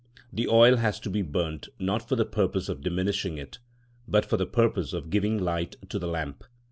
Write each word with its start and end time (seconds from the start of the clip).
The 0.33 0.47
oil 0.47 0.77
has 0.77 0.99
to 1.01 1.11
be 1.11 1.21
burnt, 1.21 1.67
not 1.77 2.09
for 2.09 2.15
the 2.15 2.25
purpose 2.25 2.69
of 2.69 2.81
diminishing 2.81 3.37
it, 3.37 3.59
but 4.07 4.25
for 4.25 4.35
the 4.37 4.47
purpose 4.47 4.93
of 4.93 5.11
giving 5.11 5.37
light 5.37 5.75
to 5.89 5.99
the 5.99 6.07
lamp. 6.07 6.43